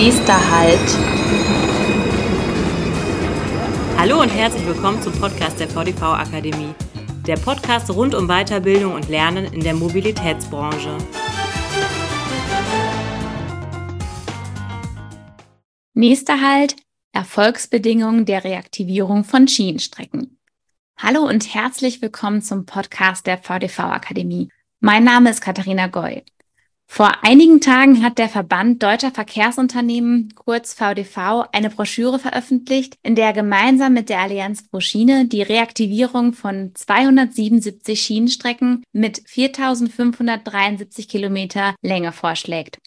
[0.00, 0.78] Nächster Halt.
[3.96, 6.72] Hallo und herzlich willkommen zum Podcast der VDV Akademie.
[7.26, 10.96] Der Podcast rund um Weiterbildung und Lernen in der Mobilitätsbranche.
[15.94, 16.76] Nächster Halt.
[17.10, 20.38] Erfolgsbedingungen der Reaktivierung von Schienenstrecken.
[20.96, 24.48] Hallo und herzlich willkommen zum Podcast der VDV Akademie.
[24.78, 26.22] Mein Name ist Katharina Goy.
[26.90, 33.26] Vor einigen Tagen hat der Verband Deutscher Verkehrsunternehmen, kurz VDV, eine Broschüre veröffentlicht, in der
[33.26, 41.76] er gemeinsam mit der Allianz Pro Schiene die Reaktivierung von 277 Schienenstrecken mit 4.573 Kilometer
[41.82, 42.78] Länge vorschlägt.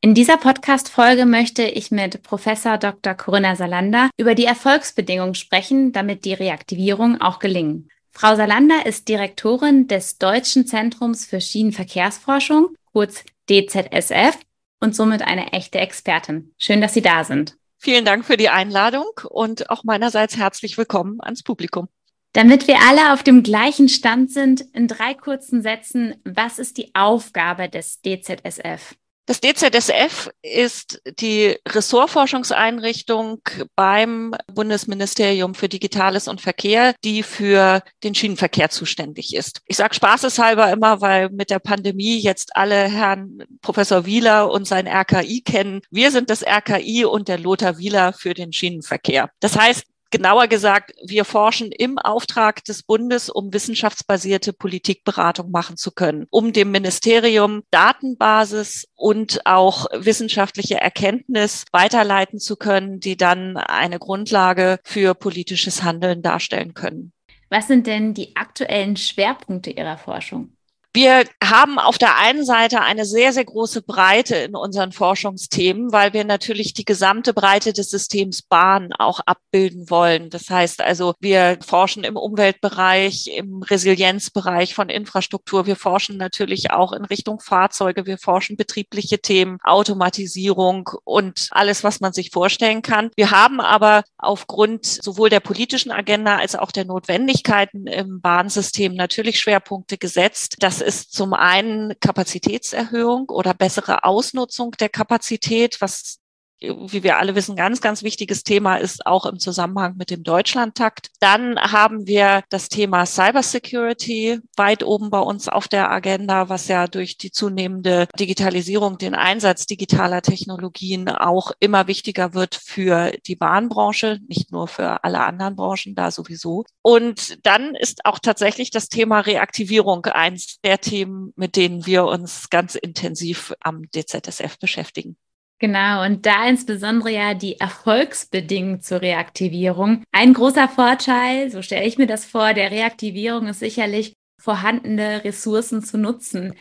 [0.00, 3.14] In dieser Podcast-Folge möchte ich mit Professor Dr.
[3.14, 7.90] Corinna Salander über die Erfolgsbedingungen sprechen, damit die Reaktivierung auch gelingen.
[8.12, 14.38] Frau Salander ist Direktorin des Deutschen Zentrums für Schienenverkehrsforschung kurz DZSF
[14.80, 16.54] und somit eine echte Expertin.
[16.56, 17.54] Schön, dass Sie da sind.
[17.76, 21.88] Vielen Dank für die Einladung und auch meinerseits herzlich willkommen ans Publikum.
[22.32, 26.94] Damit wir alle auf dem gleichen Stand sind, in drei kurzen Sätzen, was ist die
[26.94, 28.94] Aufgabe des DZSF?
[29.26, 33.40] Das DZSF ist die Ressortforschungseinrichtung
[33.74, 39.62] beim Bundesministerium für Digitales und Verkehr, die für den Schienenverkehr zuständig ist.
[39.66, 44.86] Ich sage spaßeshalber immer, weil mit der Pandemie jetzt alle Herrn Professor Wieler und sein
[44.86, 45.80] RKI kennen.
[45.90, 49.30] Wir sind das RKI und der Lothar Wieler für den Schienenverkehr.
[49.40, 55.90] Das heißt, Genauer gesagt, wir forschen im Auftrag des Bundes, um wissenschaftsbasierte Politikberatung machen zu
[55.90, 63.98] können, um dem Ministerium Datenbasis und auch wissenschaftliche Erkenntnis weiterleiten zu können, die dann eine
[63.98, 67.12] Grundlage für politisches Handeln darstellen können.
[67.48, 70.55] Was sind denn die aktuellen Schwerpunkte Ihrer Forschung?
[70.96, 76.14] Wir haben auf der einen Seite eine sehr, sehr große Breite in unseren Forschungsthemen, weil
[76.14, 80.30] wir natürlich die gesamte Breite des Systems Bahn auch abbilden wollen.
[80.30, 85.66] Das heißt also, wir forschen im Umweltbereich, im Resilienzbereich von Infrastruktur.
[85.66, 88.06] Wir forschen natürlich auch in Richtung Fahrzeuge.
[88.06, 93.10] Wir forschen betriebliche Themen, Automatisierung und alles, was man sich vorstellen kann.
[93.16, 99.38] Wir haben aber aufgrund sowohl der politischen Agenda als auch der Notwendigkeiten im Bahnsystem natürlich
[99.38, 100.56] Schwerpunkte gesetzt.
[100.60, 106.20] Das ist zum einen Kapazitätserhöhung oder bessere Ausnutzung der Kapazität, was
[106.60, 111.10] wie wir alle wissen, ganz, ganz wichtiges Thema ist auch im Zusammenhang mit dem Deutschlandtakt.
[111.20, 116.86] Dann haben wir das Thema Cybersecurity weit oben bei uns auf der Agenda, was ja
[116.86, 124.20] durch die zunehmende Digitalisierung, den Einsatz digitaler Technologien auch immer wichtiger wird für die Bahnbranche,
[124.26, 126.64] nicht nur für alle anderen Branchen da sowieso.
[126.82, 132.48] Und dann ist auch tatsächlich das Thema Reaktivierung eins der Themen, mit denen wir uns
[132.48, 135.16] ganz intensiv am DZSF beschäftigen.
[135.58, 140.04] Genau, und da insbesondere ja die Erfolgsbedingungen zur Reaktivierung.
[140.12, 145.82] Ein großer Vorteil, so stelle ich mir das vor, der Reaktivierung ist sicherlich, vorhandene Ressourcen
[145.82, 146.54] zu nutzen.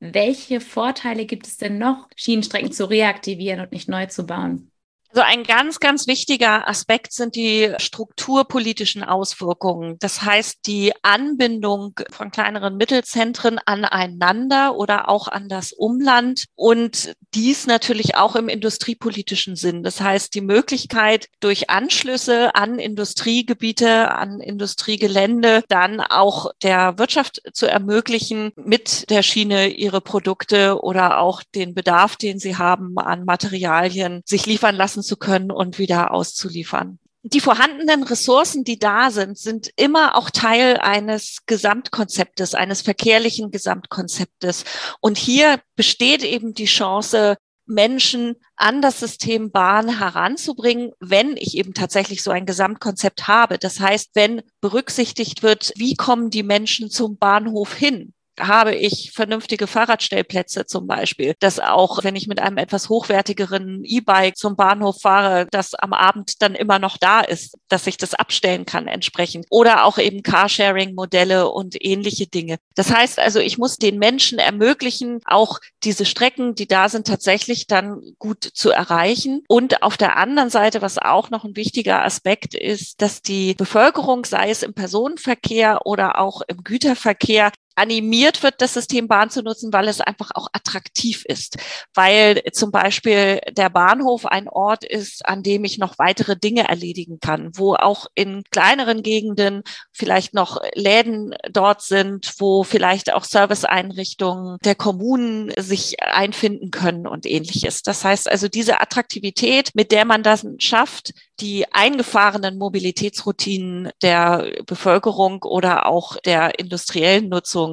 [0.00, 4.72] Welche Vorteile gibt es denn noch, Schienenstrecken zu reaktivieren und nicht neu zu bauen?
[5.14, 9.96] Also ein ganz, ganz wichtiger Aspekt sind die strukturpolitischen Auswirkungen.
[10.00, 17.68] Das heißt, die Anbindung von kleineren Mittelzentren aneinander oder auch an das Umland und dies
[17.68, 19.84] natürlich auch im industriepolitischen Sinn.
[19.84, 27.66] Das heißt, die Möglichkeit durch Anschlüsse an Industriegebiete, an Industriegelände, dann auch der Wirtschaft zu
[27.66, 34.20] ermöglichen, mit der Schiene ihre Produkte oder auch den Bedarf, den sie haben an Materialien,
[34.24, 36.98] sich liefern lassen zu können und wieder auszuliefern.
[37.26, 44.64] Die vorhandenen Ressourcen, die da sind, sind immer auch Teil eines Gesamtkonzeptes, eines verkehrlichen Gesamtkonzeptes.
[45.00, 51.72] Und hier besteht eben die Chance, Menschen an das System Bahn heranzubringen, wenn ich eben
[51.72, 53.58] tatsächlich so ein Gesamtkonzept habe.
[53.58, 58.12] Das heißt, wenn berücksichtigt wird, wie kommen die Menschen zum Bahnhof hin?
[58.38, 64.36] Habe ich vernünftige Fahrradstellplätze zum Beispiel, dass auch, wenn ich mit einem etwas hochwertigeren E-Bike
[64.36, 68.66] zum Bahnhof fahre, das am Abend dann immer noch da ist, dass ich das abstellen
[68.66, 69.46] kann entsprechend.
[69.50, 72.58] Oder auch eben Carsharing-Modelle und ähnliche Dinge.
[72.74, 77.66] Das heißt also, ich muss den Menschen ermöglichen, auch diese Strecken, die da sind, tatsächlich
[77.66, 79.42] dann gut zu erreichen.
[79.48, 84.24] Und auf der anderen Seite, was auch noch ein wichtiger Aspekt ist, dass die Bevölkerung,
[84.24, 89.72] sei es im Personenverkehr oder auch im Güterverkehr, animiert wird, das System Bahn zu nutzen,
[89.72, 91.56] weil es einfach auch attraktiv ist.
[91.94, 97.18] Weil zum Beispiel der Bahnhof ein Ort ist, an dem ich noch weitere Dinge erledigen
[97.20, 99.62] kann, wo auch in kleineren Gegenden
[99.92, 107.26] vielleicht noch Läden dort sind, wo vielleicht auch Serviceeinrichtungen der Kommunen sich einfinden können und
[107.26, 107.82] ähnliches.
[107.82, 115.42] Das heißt also diese Attraktivität, mit der man das schafft, die eingefahrenen Mobilitätsroutinen der Bevölkerung
[115.42, 117.63] oder auch der industriellen Nutzung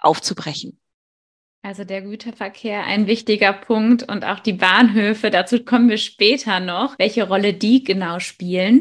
[0.00, 0.78] aufzubrechen.
[1.62, 6.96] Also der Güterverkehr ein wichtiger Punkt und auch die Bahnhöfe, dazu kommen wir später noch,
[6.98, 8.80] welche Rolle die genau spielen.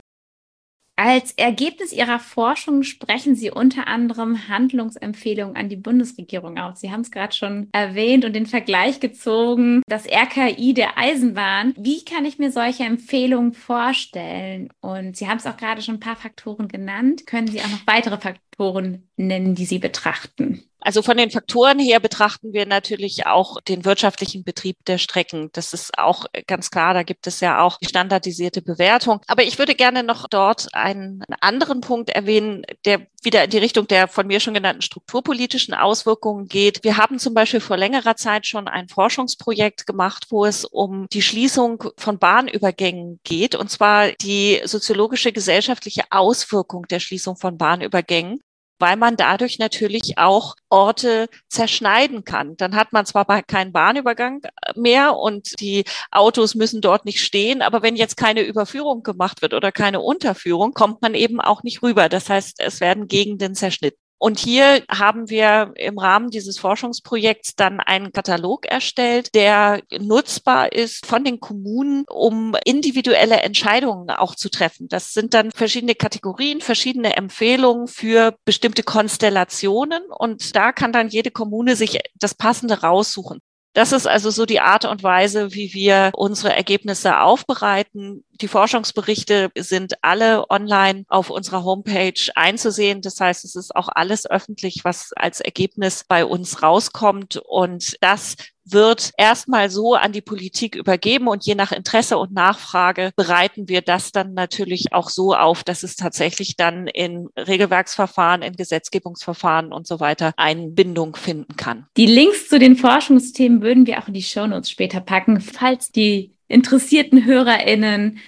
[0.97, 6.80] Als Ergebnis Ihrer Forschung sprechen Sie unter anderem Handlungsempfehlungen an die Bundesregierung aus.
[6.80, 11.74] Sie haben es gerade schon erwähnt und den Vergleich gezogen, das RKI der Eisenbahn.
[11.77, 14.69] Wie kann ich mir solche Empfehlungen vorstellen?
[14.80, 17.27] Und Sie haben es auch gerade schon ein paar Faktoren genannt.
[17.27, 20.63] Können Sie auch noch weitere Faktoren nennen, die Sie betrachten?
[20.85, 25.49] Also von den Faktoren her betrachten wir natürlich auch den wirtschaftlichen Betrieb der Strecken.
[25.53, 26.93] Das ist auch ganz klar.
[26.93, 29.19] Da gibt es ja auch die standardisierte Bewertung.
[29.25, 33.87] Aber ich würde gerne noch dort einen anderen Punkt erwähnen, der wieder in die Richtung
[33.87, 36.83] der von mir schon genannten strukturpolitischen Auswirkungen geht.
[36.83, 41.23] Wir haben zum Beispiel vor längerer Zeit schon ein Forschungsprojekt gemacht, wo es um die
[41.23, 48.41] Schließung von Bahnübergängen geht, und zwar die soziologische gesellschaftliche Auswirkung der Schließung von Bahnübergängen
[48.80, 52.57] weil man dadurch natürlich auch Orte zerschneiden kann.
[52.57, 54.42] Dann hat man zwar keinen Bahnübergang
[54.75, 59.54] mehr und die Autos müssen dort nicht stehen, aber wenn jetzt keine Überführung gemacht wird
[59.54, 62.10] oder keine Unterführung, kommt man eben auch nicht rüber.
[62.10, 64.04] Das heißt, es werden Gegenden zerschnitten.
[64.25, 71.06] Und hier haben wir im Rahmen dieses Forschungsprojekts dann einen Katalog erstellt, der nutzbar ist
[71.06, 74.88] von den Kommunen, um individuelle Entscheidungen auch zu treffen.
[74.88, 80.01] Das sind dann verschiedene Kategorien, verschiedene Empfehlungen für bestimmte Konstellationen.
[80.10, 83.42] Und da kann dann jede Kommune sich das Passende raussuchen.
[83.75, 88.24] Das ist also so die Art und Weise, wie wir unsere Ergebnisse aufbereiten.
[88.39, 93.01] Die Forschungsberichte sind alle online auf unserer Homepage einzusehen.
[93.01, 97.36] Das heißt, es ist auch alles öffentlich, was als Ergebnis bei uns rauskommt.
[97.36, 103.12] Und das wird erstmal so an die Politik übergeben und je nach Interesse und Nachfrage
[103.15, 108.56] bereiten wir das dann natürlich auch so auf, dass es tatsächlich dann in Regelwerksverfahren, in
[108.56, 111.88] Gesetzgebungsverfahren und so weiter Einbindung finden kann.
[111.95, 116.35] Die Links zu den Forschungsthemen würden wir auch in die Shownotes später packen, falls die
[116.47, 118.19] interessierten HörerInnen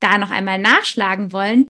[0.00, 1.66] da noch einmal nachschlagen wollen.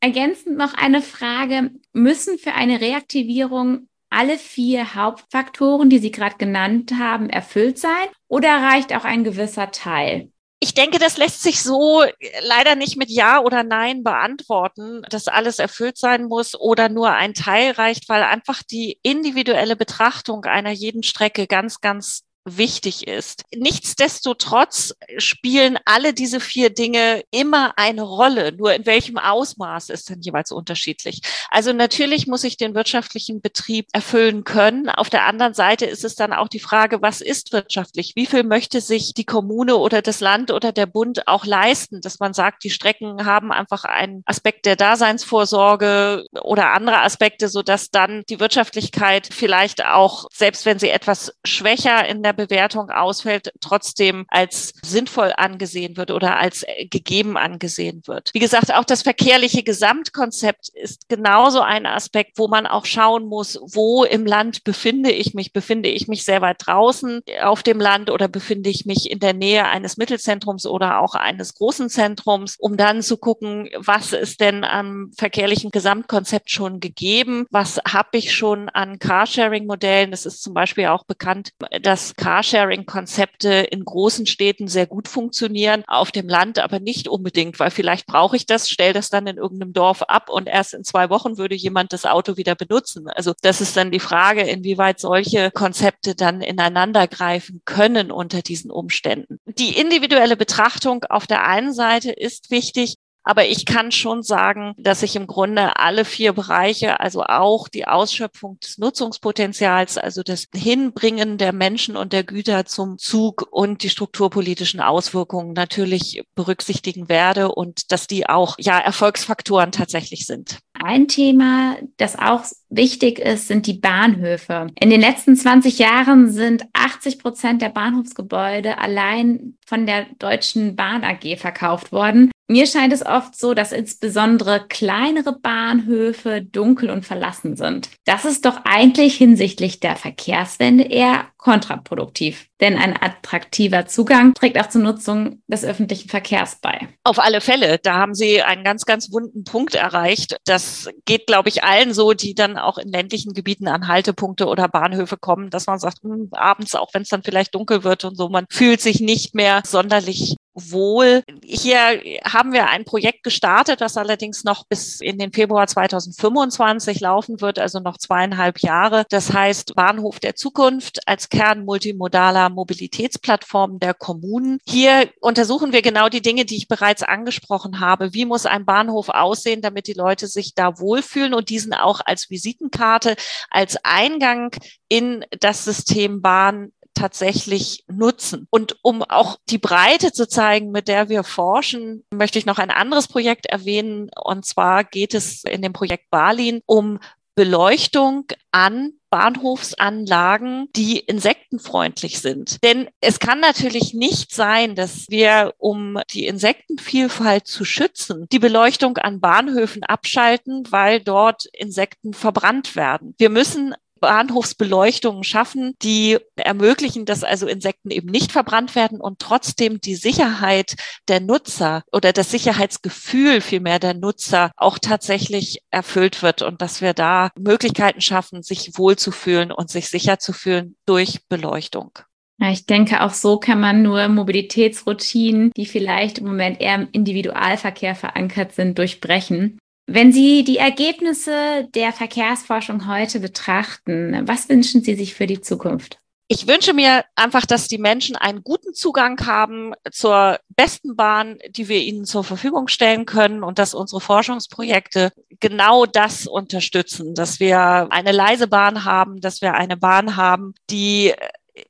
[0.00, 1.70] Ergänzend noch eine Frage.
[1.92, 8.48] Müssen für eine Reaktivierung alle vier Hauptfaktoren, die Sie gerade genannt haben, erfüllt sein oder
[8.48, 10.30] reicht auch ein gewisser Teil?
[10.60, 12.02] Ich denke, das lässt sich so
[12.42, 17.34] leider nicht mit Ja oder Nein beantworten, dass alles erfüllt sein muss oder nur ein
[17.34, 22.24] Teil reicht, weil einfach die individuelle Betrachtung einer jeden Strecke ganz, ganz
[22.56, 23.42] wichtig ist.
[23.54, 30.20] Nichtsdestotrotz spielen alle diese vier Dinge immer eine Rolle, nur in welchem Ausmaß ist dann
[30.20, 31.20] jeweils unterschiedlich.
[31.50, 34.88] Also natürlich muss ich den wirtschaftlichen Betrieb erfüllen können.
[34.88, 38.12] Auf der anderen Seite ist es dann auch die Frage, was ist wirtschaftlich?
[38.16, 42.20] Wie viel möchte sich die Kommune oder das Land oder der Bund auch leisten, dass
[42.20, 47.90] man sagt, die Strecken haben einfach einen Aspekt der Daseinsvorsorge oder andere Aspekte, so dass
[47.90, 54.24] dann die Wirtschaftlichkeit vielleicht auch, selbst wenn sie etwas schwächer in der Bewertung ausfällt, trotzdem
[54.28, 58.30] als sinnvoll angesehen wird oder als gegeben angesehen wird.
[58.32, 63.58] Wie gesagt, auch das verkehrliche Gesamtkonzept ist genauso ein Aspekt, wo man auch schauen muss,
[63.60, 65.52] wo im Land befinde ich mich?
[65.52, 69.34] Befinde ich mich sehr weit draußen auf dem Land oder befinde ich mich in der
[69.34, 74.62] Nähe eines Mittelzentrums oder auch eines großen Zentrums, um dann zu gucken, was ist denn
[74.62, 77.46] am verkehrlichen Gesamtkonzept schon gegeben?
[77.50, 80.12] Was habe ich schon an Carsharing-Modellen?
[80.12, 81.50] Es ist zum Beispiel auch bekannt,
[81.82, 87.70] dass Carsharing-Konzepte in großen Städten sehr gut funktionieren, auf dem Land aber nicht unbedingt, weil
[87.70, 91.08] vielleicht brauche ich das, stelle das dann in irgendeinem Dorf ab und erst in zwei
[91.08, 93.08] Wochen würde jemand das Auto wieder benutzen.
[93.08, 98.70] Also das ist dann die Frage, inwieweit solche Konzepte dann ineinander greifen können unter diesen
[98.70, 99.38] Umständen.
[99.46, 102.96] Die individuelle Betrachtung auf der einen Seite ist wichtig,
[103.28, 107.86] aber ich kann schon sagen, dass ich im Grunde alle vier Bereiche, also auch die
[107.86, 113.90] Ausschöpfung des Nutzungspotenzials, also das Hinbringen der Menschen und der Güter zum Zug und die
[113.90, 120.56] strukturpolitischen Auswirkungen natürlich berücksichtigen werde und dass die auch ja Erfolgsfaktoren tatsächlich sind.
[120.72, 124.68] Ein Thema, das auch wichtig ist, sind die Bahnhöfe.
[124.80, 131.04] In den letzten 20 Jahren sind 80 Prozent der Bahnhofsgebäude allein von der Deutschen Bahn
[131.04, 132.30] AG verkauft worden.
[132.50, 137.90] Mir scheint es oft so, dass insbesondere kleinere Bahnhöfe dunkel und verlassen sind.
[138.06, 144.68] Das ist doch eigentlich hinsichtlich der Verkehrswende eher kontraproduktiv, denn ein attraktiver Zugang trägt auch
[144.68, 146.88] zur Nutzung des öffentlichen Verkehrs bei.
[147.04, 150.36] Auf alle Fälle, da haben Sie einen ganz, ganz wunden Punkt erreicht.
[150.44, 154.68] Das geht, glaube ich, allen so, die dann auch in ländlichen Gebieten an Haltepunkte oder
[154.68, 158.04] Bahnhöfe kommen, dass man sagt, mh, hm, abends, auch wenn es dann vielleicht dunkel wird
[158.04, 161.22] und so, man fühlt sich nicht mehr sonderlich wohl.
[161.44, 167.40] Hier haben wir ein Projekt gestartet, das allerdings noch bis in den Februar 2025 laufen
[167.40, 169.04] wird, also noch zweieinhalb Jahre.
[169.10, 174.58] Das heißt Bahnhof der Zukunft als Kern multimodaler Mobilitätsplattformen der Kommunen.
[174.66, 178.14] Hier untersuchen wir genau die Dinge, die ich bereits angesprochen habe.
[178.14, 182.30] Wie muss ein Bahnhof aussehen, damit die Leute sich da wohlfühlen und diesen auch als
[182.30, 183.16] Visitenkarte,
[183.50, 184.54] als Eingang
[184.88, 188.46] in das System Bahn tatsächlich nutzen.
[188.50, 192.70] Und um auch die Breite zu zeigen, mit der wir forschen, möchte ich noch ein
[192.70, 194.10] anderes Projekt erwähnen.
[194.20, 196.98] Und zwar geht es in dem Projekt Berlin um
[197.36, 202.62] Beleuchtung an Bahnhofsanlagen, die insektenfreundlich sind.
[202.62, 208.98] Denn es kann natürlich nicht sein, dass wir, um die Insektenvielfalt zu schützen, die Beleuchtung
[208.98, 213.14] an Bahnhöfen abschalten, weil dort Insekten verbrannt werden.
[213.18, 219.80] Wir müssen Bahnhofsbeleuchtungen schaffen, die ermöglichen, dass also Insekten eben nicht verbrannt werden und trotzdem
[219.80, 220.76] die Sicherheit
[221.08, 226.94] der Nutzer oder das Sicherheitsgefühl vielmehr der Nutzer auch tatsächlich erfüllt wird und dass wir
[226.94, 231.98] da Möglichkeiten schaffen, sich wohlzufühlen und sich sicher zu fühlen durch Beleuchtung.
[232.40, 237.96] Ich denke, auch so kann man nur Mobilitätsroutinen, die vielleicht im Moment eher im Individualverkehr
[237.96, 239.58] verankert sind, durchbrechen.
[239.90, 245.98] Wenn Sie die Ergebnisse der Verkehrsforschung heute betrachten, was wünschen Sie sich für die Zukunft?
[246.28, 251.68] Ich wünsche mir einfach, dass die Menschen einen guten Zugang haben zur besten Bahn, die
[251.70, 257.88] wir ihnen zur Verfügung stellen können und dass unsere Forschungsprojekte genau das unterstützen, dass wir
[257.90, 261.14] eine leise Bahn haben, dass wir eine Bahn haben, die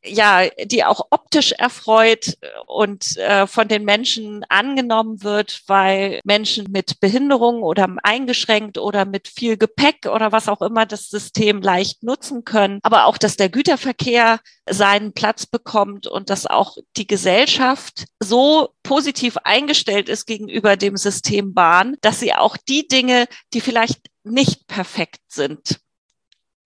[0.04, 7.00] ja, die auch optisch erfreut und äh, von den Menschen angenommen wird, weil Menschen mit
[7.00, 12.44] Behinderung oder eingeschränkt oder mit viel Gepäck oder was auch immer das System leicht nutzen
[12.44, 12.80] können.
[12.82, 19.36] Aber auch, dass der Güterverkehr seinen Platz bekommt und dass auch die Gesellschaft so positiv
[19.44, 25.20] eingestellt ist gegenüber dem System Bahn, dass sie auch die Dinge, die vielleicht nicht perfekt
[25.28, 25.80] sind,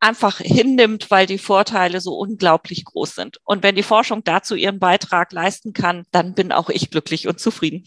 [0.03, 3.39] einfach hinnimmt, weil die Vorteile so unglaublich groß sind.
[3.45, 7.39] Und wenn die Forschung dazu ihren Beitrag leisten kann, dann bin auch ich glücklich und
[7.39, 7.85] zufrieden.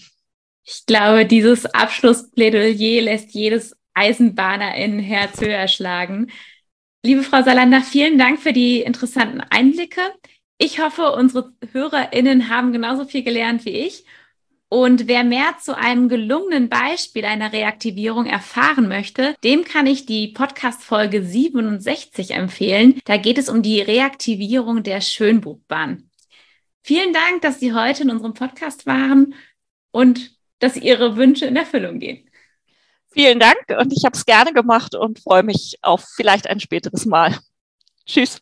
[0.64, 6.32] Ich glaube, dieses Abschlussplädoyer lässt jedes Eisenbahner in Herz höher schlagen.
[7.04, 10.02] Liebe Frau Salander, vielen Dank für die interessanten Einblicke.
[10.58, 14.06] Ich hoffe, unsere HörerInnen haben genauso viel gelernt wie ich
[14.70, 20.30] und wer mehr zu einem gelungenen Beispiel einer Reaktivierung erfahren möchte, dem kann ich die
[20.30, 23.00] Podcast-Folge 67 empfehlen.
[23.06, 26.10] Da geht es um die Reaktivierung der Schönbuchbahn.
[26.82, 29.36] Vielen Dank, dass Sie heute in unserem Podcast waren
[29.92, 32.30] und dass Ihre Wünsche in Erfüllung gehen.
[33.12, 37.06] Vielen Dank und ich habe es gerne gemacht und freue mich auf vielleicht ein späteres
[37.06, 37.38] Mal.
[38.06, 38.42] Tschüss.